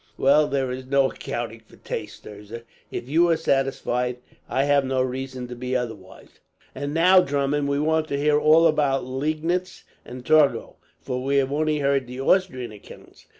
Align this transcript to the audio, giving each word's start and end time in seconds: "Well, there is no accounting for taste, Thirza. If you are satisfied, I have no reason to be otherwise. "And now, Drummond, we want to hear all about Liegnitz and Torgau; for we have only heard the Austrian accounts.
"Well, 0.17 0.47
there 0.47 0.71
is 0.71 0.87
no 0.87 1.11
accounting 1.11 1.59
for 1.59 1.75
taste, 1.75 2.23
Thirza. 2.23 2.63
If 2.89 3.07
you 3.07 3.29
are 3.29 3.37
satisfied, 3.37 4.17
I 4.49 4.63
have 4.63 4.83
no 4.83 4.99
reason 5.03 5.47
to 5.49 5.55
be 5.55 5.75
otherwise. 5.75 6.39
"And 6.73 6.91
now, 6.91 7.21
Drummond, 7.21 7.67
we 7.69 7.77
want 7.79 8.07
to 8.07 8.17
hear 8.17 8.39
all 8.39 8.65
about 8.65 9.03
Liegnitz 9.05 9.83
and 10.03 10.25
Torgau; 10.25 10.77
for 10.99 11.23
we 11.23 11.37
have 11.37 11.51
only 11.51 11.77
heard 11.77 12.07
the 12.07 12.19
Austrian 12.19 12.71
accounts. 12.71 13.27